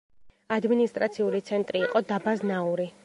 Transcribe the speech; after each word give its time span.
ადმინისტრაციული 0.55 1.41
ცენტრი 1.51 1.85
იყო 1.89 2.03
დაბა 2.13 2.35
ზნაური. 2.41 2.89